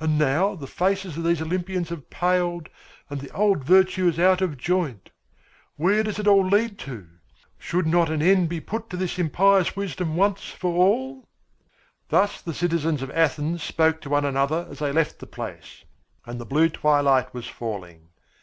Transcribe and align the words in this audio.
And 0.00 0.16
now 0.16 0.54
the 0.54 0.66
faces 0.66 1.18
of 1.18 1.24
the 1.24 1.42
Olympians 1.44 1.90
have 1.90 2.08
paled 2.08 2.70
and 3.10 3.20
the 3.20 3.28
old 3.34 3.64
virtue 3.64 4.08
is 4.08 4.18
out 4.18 4.40
of 4.40 4.56
joint. 4.56 5.10
What 5.76 6.06
does 6.06 6.18
it 6.18 6.26
all 6.26 6.46
lead 6.46 6.78
to? 6.88 7.06
Should 7.58 7.86
not 7.86 8.08
an 8.08 8.22
end 8.22 8.48
be 8.48 8.60
put 8.60 8.88
to 8.88 8.96
this 8.96 9.18
impious 9.18 9.76
wisdom 9.76 10.16
once 10.16 10.44
for 10.52 10.72
all?" 10.74 11.28
Thus 12.08 12.40
the 12.40 12.54
citizens 12.54 13.02
of 13.02 13.10
Athens 13.10 13.62
spoke 13.62 14.00
to 14.00 14.08
one 14.08 14.24
another 14.24 14.66
as 14.70 14.78
they 14.78 14.90
left 14.90 15.18
the 15.18 15.26
place, 15.26 15.84
and 16.24 16.40
the 16.40 16.46
blue 16.46 16.70
twilight 16.70 17.34
was 17.34 17.46
falling. 17.46 18.08